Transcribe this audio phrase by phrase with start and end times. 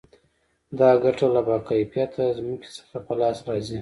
[0.79, 3.69] دا ګټه له با کیفیته ځمکې څخه په لاس راځي